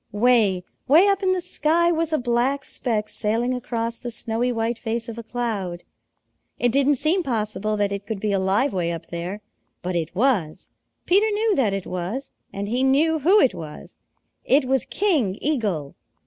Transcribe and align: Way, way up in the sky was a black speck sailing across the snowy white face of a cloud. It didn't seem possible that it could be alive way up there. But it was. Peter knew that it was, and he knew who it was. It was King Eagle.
Way, 0.11 0.63
way 0.87 1.05
up 1.09 1.21
in 1.21 1.31
the 1.33 1.41
sky 1.41 1.91
was 1.91 2.11
a 2.11 2.17
black 2.17 2.65
speck 2.65 3.07
sailing 3.07 3.53
across 3.53 3.99
the 3.99 4.09
snowy 4.09 4.51
white 4.51 4.79
face 4.79 5.07
of 5.07 5.19
a 5.19 5.23
cloud. 5.23 5.83
It 6.57 6.71
didn't 6.71 6.95
seem 6.95 7.21
possible 7.21 7.77
that 7.77 7.91
it 7.91 8.07
could 8.07 8.19
be 8.19 8.31
alive 8.31 8.73
way 8.73 8.91
up 8.91 9.09
there. 9.09 9.41
But 9.83 9.95
it 9.95 10.15
was. 10.15 10.71
Peter 11.05 11.27
knew 11.29 11.55
that 11.55 11.73
it 11.75 11.85
was, 11.85 12.31
and 12.51 12.67
he 12.67 12.81
knew 12.81 13.19
who 13.19 13.39
it 13.39 13.53
was. 13.53 13.99
It 14.43 14.65
was 14.65 14.85
King 14.85 15.37
Eagle. 15.39 15.93